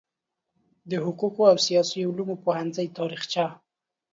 [0.89, 3.45] د حقوقو او سیاسي علومو پوهنځي تاریخچه